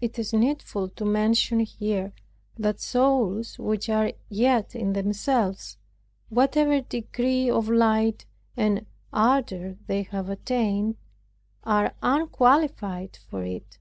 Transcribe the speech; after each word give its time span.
It 0.00 0.20
is 0.20 0.32
needful 0.32 0.90
to 0.90 1.04
mention 1.04 1.58
here 1.58 2.12
that 2.56 2.78
souls 2.78 3.58
which 3.58 3.88
are 3.88 4.12
yet 4.28 4.76
in 4.76 4.92
themselves, 4.92 5.78
whatever 6.28 6.80
degree 6.80 7.50
of 7.50 7.68
light 7.68 8.24
and 8.56 8.86
ardor 9.12 9.78
they 9.88 10.04
have 10.04 10.28
attained, 10.28 10.94
are 11.64 11.92
unqualified 12.02 13.16
for 13.28 13.42
it. 13.44 13.80